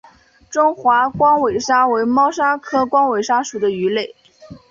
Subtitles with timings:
[0.49, 4.15] 中华光尾鲨为猫鲨科光尾鲨属的鱼类。